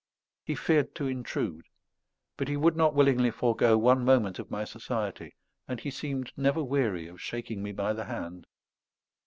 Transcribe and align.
He 0.43 0.55
feared 0.55 0.95
to 0.95 1.05
intrude, 1.05 1.67
but 2.35 2.47
he 2.47 2.57
would 2.57 2.75
not 2.75 2.95
willingly 2.95 3.29
forego 3.29 3.77
one 3.77 4.03
moment 4.03 4.39
of 4.39 4.49
my 4.49 4.63
society; 4.65 5.35
and 5.67 5.79
he 5.79 5.91
seemed 5.91 6.31
never 6.35 6.63
weary 6.63 7.07
of 7.07 7.21
shaking 7.21 7.61
me 7.61 7.71
by 7.71 7.93
the 7.93 8.05
hand. 8.05 8.47